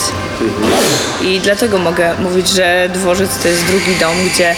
[1.22, 4.54] I dlatego mogę mówić, że dworzec to jest drugi dom, gdzie e,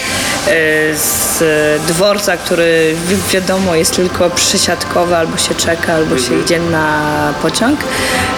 [0.95, 1.43] z
[1.87, 7.79] dworca, który wi- wiadomo jest tylko przysiadkowy, albo się czeka, albo się idzie na pociąg,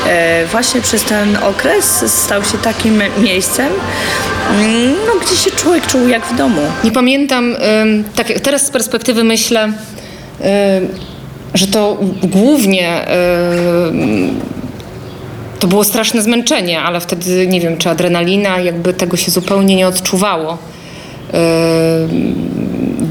[0.08, 6.08] e, właśnie przez ten okres stał się takim miejscem, mm, no, gdzie się człowiek czuł
[6.08, 6.62] jak w domu.
[6.84, 7.56] Nie pamiętam,
[8.16, 9.74] tak teraz z perspektywy myślę,
[11.54, 13.06] że to głównie
[15.60, 19.88] to było straszne zmęczenie, ale wtedy nie wiem, czy adrenalina, jakby tego się zupełnie nie
[19.88, 20.58] odczuwało.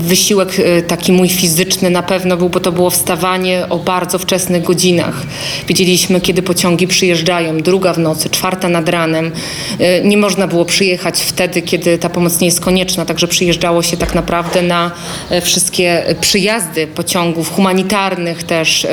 [0.02, 4.62] Wysiłek y, taki mój fizyczny na pewno był, bo to było wstawanie o bardzo wczesnych
[4.62, 5.22] godzinach.
[5.68, 9.32] Wiedzieliśmy, kiedy pociągi przyjeżdżają, druga w nocy, czwarta nad ranem.
[9.80, 13.96] Y, Nie można było przyjechać wtedy, kiedy ta pomoc nie jest konieczna, także przyjeżdżało się
[13.96, 14.90] tak naprawdę na
[15.30, 18.88] e, wszystkie przyjazdy pociągów humanitarnych też, y,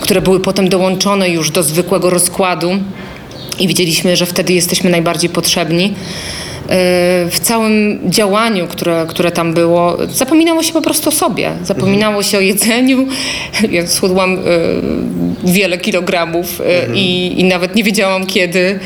[0.00, 2.70] które były potem dołączone już do zwykłego rozkładu
[3.58, 5.94] i wiedzieliśmy, że wtedy jesteśmy najbardziej potrzebni.
[6.68, 11.52] E, W całym działaniu, które, które tam było, zapominało się po prostu o sobie.
[11.64, 13.06] Zapominało się o jedzeniu.
[13.70, 14.38] Ja schudłam e,
[15.44, 18.78] wiele kilogramów e, i, i nawet nie wiedziałam kiedy.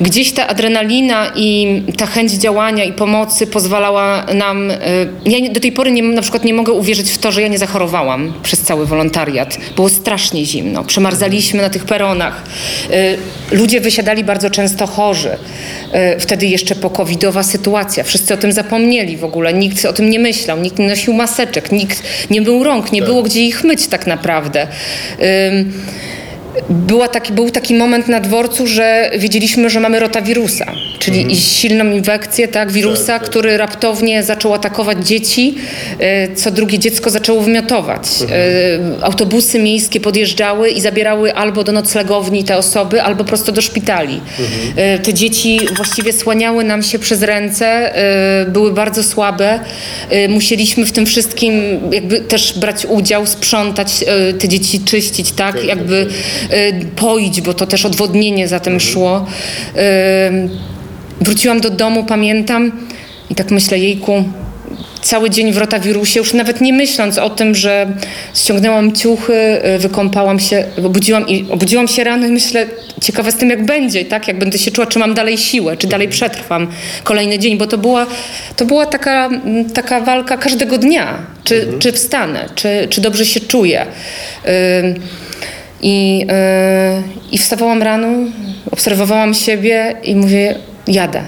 [0.00, 4.72] Gdzieś ta adrenalina i ta chęć działania i pomocy pozwalała nam.
[5.26, 7.58] Ja do tej pory nie, na przykład nie mogę uwierzyć w to, że ja nie
[7.58, 9.58] zachorowałam przez cały wolontariat.
[9.76, 10.84] Było strasznie zimno.
[10.84, 12.42] Przemarzaliśmy na tych peronach.
[13.52, 15.36] Ludzie wysiadali bardzo często chorzy.
[16.20, 18.04] Wtedy jeszcze pokowidowa sytuacja.
[18.04, 19.52] Wszyscy o tym zapomnieli w ogóle.
[19.52, 20.58] Nikt o tym nie myślał.
[20.58, 21.72] Nikt nie nosił maseczek.
[21.72, 22.92] Nikt nie mył rąk.
[22.92, 24.66] Nie było gdzie ich myć tak naprawdę.
[25.48, 25.72] Ym,
[26.70, 32.48] była taki, był taki moment na dworcu, że wiedzieliśmy, że mamy rotawirusa, czyli silną infekcję
[32.48, 35.54] tak, wirusa, który raptownie zaczął atakować dzieci.
[35.98, 38.02] E, Co drugie dziecko zaczęło wymiotować.
[39.00, 44.20] E, Autobusy miejskie podjeżdżały i zabierały albo do noclegowni te osoby, albo prosto do szpitali.
[44.76, 47.94] E, Te dzieci właściwie słaniały nam się przez ręce,
[48.48, 49.60] były bardzo słabe.
[50.28, 51.52] Musieliśmy w tym wszystkim
[51.92, 54.04] jakby też brać udział, sprzątać
[54.40, 56.39] te dzieci, czyścić, tak, jakby e,
[56.96, 59.26] poić, bo to też odwodnienie za tym szło.
[59.76, 60.30] E,
[61.20, 62.72] Wróciłam do domu, pamiętam
[63.30, 64.24] i tak myślę, jejku,
[65.02, 67.86] cały dzień w rotawirusie, już nawet nie myśląc o tym, że
[68.34, 72.66] ściągnęłam ciuchy, y, wykąpałam się, obudziłam, i, obudziłam się rano i myślę,
[73.02, 74.28] ciekawa z tym jak będzie, tak?
[74.28, 76.66] Jak będę się czuła, czy mam dalej siłę, czy dalej przetrwam
[77.04, 78.06] kolejny dzień, bo to była,
[78.56, 79.30] to była taka,
[79.74, 83.86] taka walka każdego dnia, czy, czy wstanę, czy, czy dobrze się czuję.
[85.82, 88.08] I, yy, I wstawałam rano,
[88.70, 90.54] obserwowałam siebie i mówię,
[90.86, 91.22] jadę.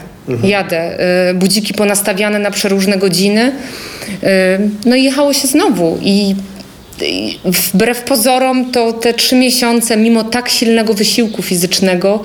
[0.44, 0.98] Jadę.
[1.28, 3.52] Yy, budziki ponastawiane na przeróżne godziny.
[4.22, 4.28] Yy,
[4.86, 5.98] no i jechało się znowu.
[6.02, 6.34] I
[7.44, 12.22] wbrew pozorom to te trzy miesiące, mimo tak silnego wysiłku fizycznego,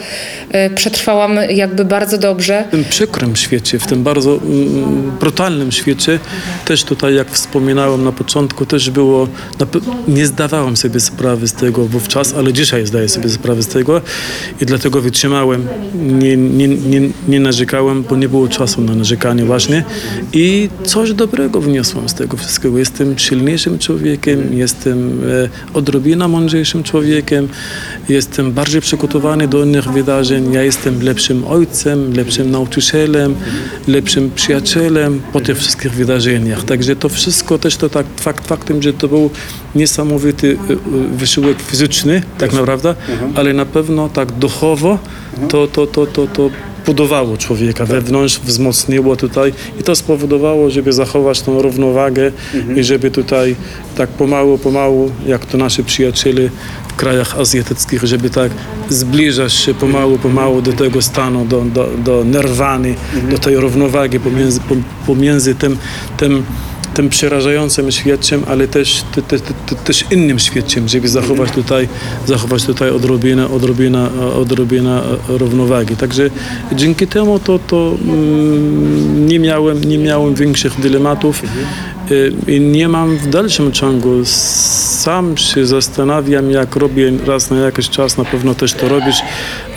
[0.53, 2.65] yy, przetrwałam jakby bardzo dobrze.
[2.67, 6.19] W tym przykrym świecie, w tym bardzo mm, brutalnym świecie,
[6.65, 9.27] też tutaj, jak wspominałem na początku, też było,
[10.07, 14.01] nie zdawałem sobie sprawy z tego wówczas, ale dzisiaj zdaję sobie sprawę z tego
[14.61, 19.83] i dlatego wytrzymałem, nie, nie, nie, nie narzekałem, bo nie było czasu na narzekanie właśnie
[20.33, 22.77] i coś dobrego wniosłem z tego wszystkiego.
[22.77, 25.21] Jestem silniejszym człowiekiem, jestem
[25.73, 27.47] e, odrobinę mądrzejszym człowiekiem,
[28.09, 33.35] jestem bardziej przygotowany do innych wydarzeń, ja jestem lepszym ojcem, lepszym nauczycielem,
[33.87, 36.63] lepszym przyjacielem po tych wszystkich wydarzeniach.
[36.63, 39.29] Także to wszystko też to tak fakt faktem, że to był
[39.75, 40.77] niesamowity e, e,
[41.17, 42.95] wysiłek fizyczny, tak naprawdę,
[43.35, 44.99] ale na pewno tak duchowo
[45.49, 46.49] to, to, to, to, to
[46.87, 52.31] budowało człowieka wewnątrz, wzmocniło tutaj i to spowodowało, żeby zachować tą równowagę
[52.75, 53.55] i żeby tutaj
[53.95, 56.49] tak pomału, pomału, jak to nasi przyjaciele
[56.87, 58.51] w krajach azjatyckich, żeby tak
[58.89, 62.95] zbliżać się pomału, pomału do tego stanu, do, do, do nirwany,
[63.31, 64.59] do tej równowagi pomiędzy,
[65.05, 65.77] pomiędzy tym,
[66.17, 66.43] tym
[66.97, 71.89] tym przerażającym świadczem, ale też, te, te, te, też innym świadczem, żeby zachować tutaj,
[72.25, 75.95] zachować tutaj odrobinę, odrobinę, odrobinę równowagi.
[75.95, 76.29] Także
[76.71, 81.41] dzięki temu to, to mm, nie, miałem, nie miałem większych dylematów
[82.47, 84.25] i nie mam w dalszym ciągu.
[84.25, 89.21] Sam się zastanawiam, jak robię raz na jakiś czas, na pewno też to robisz,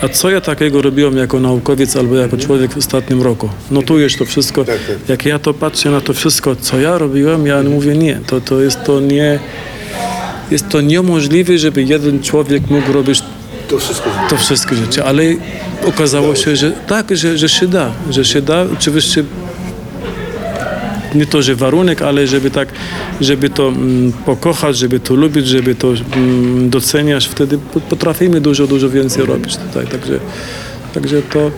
[0.01, 3.49] a co ja takiego robiłem jako naukowiec albo jako człowiek w ostatnim roku.
[3.71, 4.65] Notujesz to wszystko.
[5.07, 8.61] Jak ja to patrzę na to wszystko, co ja robiłem, ja mówię nie, to, to
[8.61, 9.39] jest to nie,
[10.51, 13.23] jest to niemożliwe, żeby jeden człowiek mógł robić
[13.69, 15.23] To wszystko to wszystkie rzeczy, ale
[15.85, 18.65] okazało się, że tak, że, że się da, że się da.
[18.73, 19.23] Oczywiście
[21.15, 22.67] nie to, że warunek, ale żeby tak,
[23.21, 28.67] żeby to mm, pokochać, żeby to lubić, żeby to mm, doceniać, wtedy po- potrafimy dużo,
[28.67, 29.87] dużo więcej robić tutaj.
[29.87, 30.19] Także,
[30.93, 31.51] także to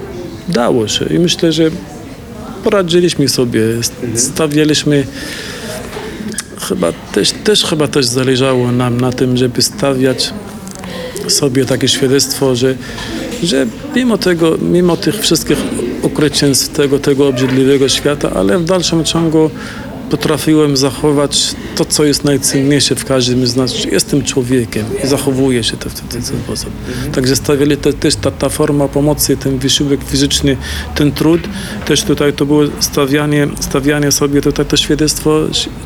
[0.49, 1.05] dało się.
[1.05, 1.71] I myślę, że
[2.63, 3.61] poradziliśmy sobie,
[4.15, 5.05] stawialiśmy
[6.67, 10.33] chyba też, też chyba też zależało nam na tym, żeby stawiać
[11.27, 12.75] sobie takie świadectwo, że,
[13.43, 15.57] że mimo tego, mimo tych wszystkich
[16.03, 19.49] okrucieństw tego, tego obrzydliwego świata, ale w dalszym ciągu
[20.09, 25.77] potrafiłem zachować to, co jest najcenniejsze w każdym z nas, jestem człowiekiem i zachowuję się
[25.77, 26.69] to w ten sposób.
[27.13, 30.57] Także stawiali te, też ta, ta forma pomocy, ten wysiłek fizyczny,
[30.95, 31.41] ten trud,
[31.85, 35.39] też tutaj to było stawianie, stawianie sobie tutaj to świadectwo,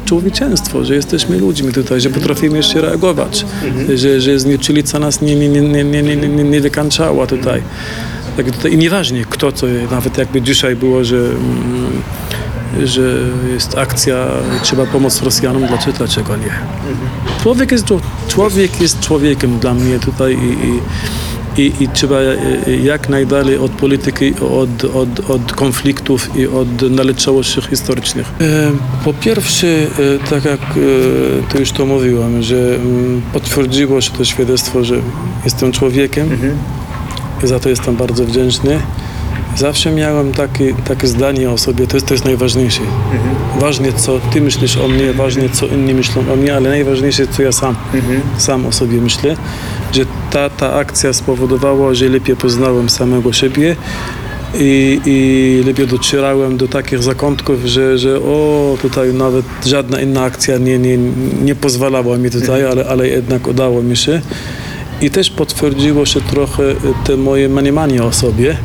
[0.05, 3.45] człowieczeństwo, że jesteśmy ludźmi tutaj, że potrafimy jeszcze reagować,
[3.95, 7.61] że, że znieczulica nas nie, nie, nie, nie, nie, nie, nie wykańczała tutaj.
[8.37, 8.73] Tak, tutaj.
[8.73, 12.01] I nieważnie kto, co nawet jakby dzisiaj było, że, mm,
[12.85, 13.01] że
[13.53, 14.27] jest akcja,
[14.63, 16.51] trzeba pomóc Rosjanom, dlaczego, dlaczego nie?
[17.43, 20.81] Człowiek jest, czł- człowiek jest człowiekiem dla mnie tutaj i, i,
[21.61, 22.37] i, i trzeba e,
[22.83, 28.27] jak najdalej od polityki, od, od, od konfliktów i od naleciałości historycznych.
[28.41, 28.71] E,
[29.05, 29.87] Po pierwsze, e,
[30.29, 30.73] tak jak e,
[31.53, 34.95] to już to mówiłem, że mm, potwierdziło się to świadectwo, że
[35.45, 36.29] jestem człowiekiem
[37.43, 38.79] i za to jestem bardzo wdzięczny.
[39.57, 42.81] Zawsze miałem takie, takie zdanie o sobie, to jest, to jest najważniejsze.
[43.59, 47.43] Ważne, co ty myślisz o mnie, ważne, co inni myślą o mnie, ale najważniejsze, co
[47.43, 47.75] ja sam,
[48.37, 49.35] sam o sobie myślę.
[49.93, 53.75] Że ta, ta akcja spowodowała, że lepiej poznałem samego siebie
[54.55, 60.57] i, i lepiej docierałem do takich zakątków, że, że o, tutaj nawet żadna inna akcja
[60.57, 60.97] nie, nie,
[61.43, 64.21] nie pozwalała mi tutaj, ale, ale jednak udało mi się.
[65.01, 68.57] I też potwierdziło się trochę e, te moje mniemanie o sobie,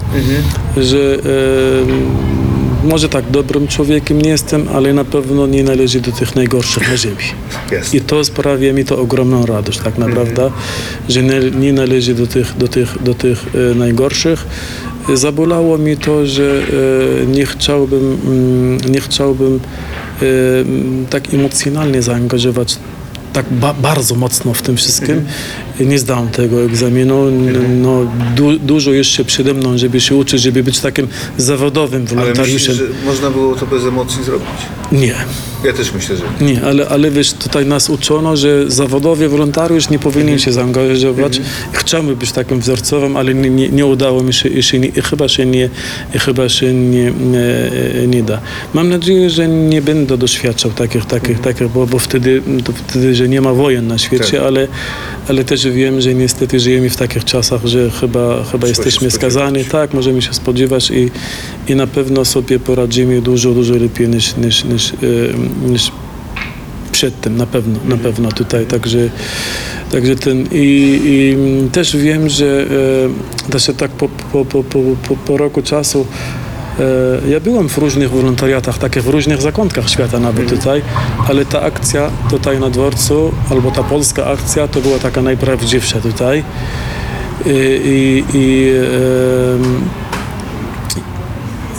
[0.77, 6.37] że e, może tak dobrym człowiekiem nie jestem, ale na pewno nie należy do tych
[6.37, 7.17] najgorszych na ziemi.
[7.73, 7.99] Jasne.
[7.99, 10.51] I to sprawia mi to ogromną radość, tak naprawdę,
[11.09, 14.47] że nie, nie należy do tych, do tych, do tych e, najgorszych.
[15.15, 16.63] Zabolało mi to, że
[17.27, 19.61] nie chciałbym, mm, nie chciałbym
[21.11, 22.77] tak emocjonalnie zaangażować
[23.33, 25.25] tak ba- bardzo mocno w tym wszystkim.
[25.81, 27.31] Nie zdałem tego egzaminu.
[27.83, 27.99] No,
[28.37, 32.75] du- dużo jeszcze przede mną, żeby się uczyć, żeby być takim zawodowym Ale myślisz, wolontariuszem.
[32.75, 34.49] że można było to bez emocji zrobić?
[34.93, 35.15] Nie.
[35.65, 39.99] Ja też myślę, że Nie, ale, ale wiesz, tutaj nas uczono, że zawodowy wolontariusz nie
[39.99, 41.41] powinien się zaangażować.
[41.73, 45.03] Chciałbym być takim wzorcowym, ale nie, nie, nie udało mi się i, się nie, i
[45.03, 45.71] chyba się nie,
[46.13, 48.41] chyba się nie, nie, nie da.
[48.75, 52.43] Mam nadzieję, że nie będę doświadczał takich, takich, takich bo, bo wtedy,
[52.89, 54.47] wtedy, że nie ma wojen na świecie, Tak.
[54.47, 54.69] ale,
[55.29, 59.65] ale też wiem, że niestety żyjemy w takich czasach, że chyba, chyba jesteśmy się skazani.
[59.65, 61.11] Tak, możemy się spodziewać i,
[61.69, 64.97] i na pewno sobie poradzimy dużo, dużo lepiej niż, niż, niż, e,
[65.69, 65.93] niż
[66.93, 69.11] przed tym, na pewno, na pewno tutaj, także,
[69.91, 71.37] także ten i, i
[71.71, 72.67] też wiem, że
[73.49, 76.07] e, też tak po, po, po, po, po, roku czasu
[77.29, 80.83] ja byłem w różnych wolontariatach, takich w różnych zakątkach świata nawet tutaj,
[81.29, 86.45] ale ta akcja tutaj na dworcu, albo ta polska akcja, to była taka najprawdziwsza tutaj.
[87.47, 87.51] I,
[87.85, 88.73] i, i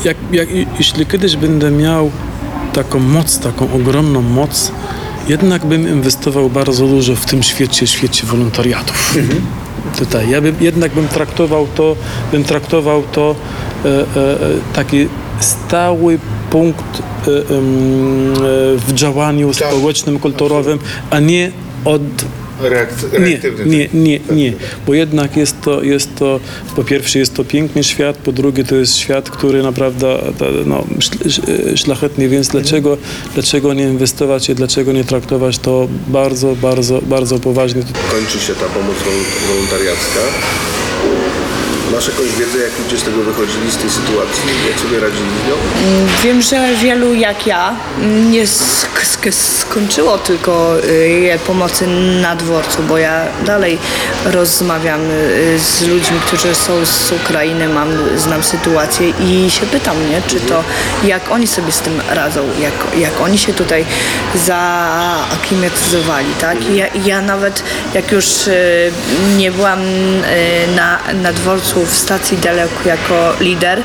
[0.06, 0.48] jak, jak,
[0.80, 2.12] jeśli kiedyś będę miał
[2.74, 4.72] taką moc, taką ogromną moc,
[5.28, 9.16] jednak bym inwestował bardzo dużo w tym świecie, świecie wolontariatów.
[9.98, 10.30] Tutaj.
[10.30, 11.96] Ja bym, jednak bym traktował to,
[12.32, 13.36] bym traktował to
[13.86, 14.06] e, e,
[14.74, 15.08] taki
[15.40, 17.44] stały punkt e, e,
[18.78, 20.80] w działaniu społecznym, kulturowym,
[21.10, 21.52] a nie
[21.86, 22.02] od
[22.62, 24.54] reakc- nie, nie, nie, nie,
[24.88, 26.40] bo jednak jest to, jest to,
[26.76, 30.20] po pierwsze jest to piękny świat, po drugie to jest świat, który naprawdę
[30.66, 32.98] no, sz- szlachetny, więc dlaczego,
[33.34, 37.84] dlaczego nie inwestować i dlaczego nie traktować to bardzo, bardzo, bardzo poważnie.
[38.12, 40.20] Kończy się ta pomoc wol- wolontariacka.
[41.94, 44.44] Masz jakąś wiedzę, jak ludzie z tego wychodzili, z tej sytuacji?
[44.70, 45.54] Jak sobie radzili z nią?
[46.24, 47.76] Wiem, że wielu jak ja
[48.30, 51.88] nie sk- sk- skończyło tylko y, pomocy
[52.22, 53.78] na dworcu, bo ja dalej
[54.26, 60.22] rozmawiam y, z ludźmi, którzy są z Ukrainy, mam, znam sytuację i się pytam, nie,
[60.28, 60.64] czy to
[61.04, 63.86] jak oni sobie z tym radzą, jak, jak oni się tutaj
[64.46, 66.58] zaaklimatyzowali, tak?
[66.70, 68.92] Ja, ja nawet jak już y,
[69.38, 70.24] nie byłam y,
[70.76, 73.82] na, na dworcu w stacji Dialog jako lider.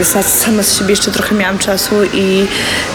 [0.00, 2.46] Sa- Sama z siebie jeszcze trochę miałam czasu i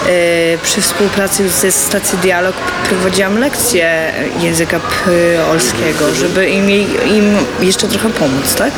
[0.08, 2.56] e, przy współpracy ze stacji Dialog
[2.90, 6.70] prowadziłam lekcje języka polskiego, żeby im,
[7.16, 8.72] im jeszcze trochę pomóc, tak?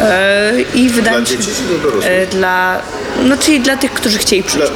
[0.00, 1.52] E, I wydaje Dla mi się,
[2.00, 2.82] dla e, dla,
[3.24, 4.68] no czyli dla tych, którzy chcieli przyjść.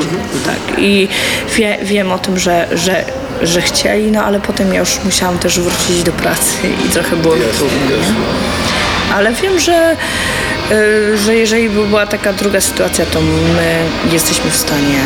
[0.46, 0.78] Tak.
[0.78, 1.08] I
[1.56, 3.04] wie, wiem o tym, że, że,
[3.42, 6.52] że chcieli, no ale potem ja już musiałam też wrócić do pracy
[6.86, 7.36] i trochę było.
[7.36, 7.42] Nie?
[9.14, 9.96] Ale wiem, że,
[10.72, 14.98] y, że jeżeli by była taka druga sytuacja, to my jesteśmy w stanie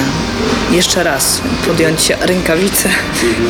[0.71, 2.89] jeszcze raz podjąć rękawice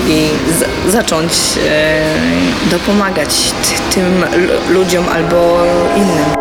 [0.09, 0.29] i
[0.59, 3.29] z, zacząć y, dopomagać
[3.63, 6.39] ty, tym lu- ludziom albo innym.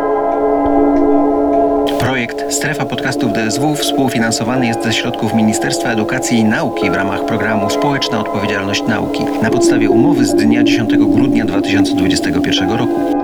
[1.99, 7.69] Projekt Strefa Podcastów DSW współfinansowany jest ze środków Ministerstwa Edukacji i Nauki w ramach programu
[7.69, 13.16] Społeczna Odpowiedzialność Nauki na podstawie umowy z dnia 10 grudnia 2021 roku.